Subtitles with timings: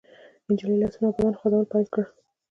[0.49, 2.07] نجلۍ لاسونه او بدن خوځول پيل کړل.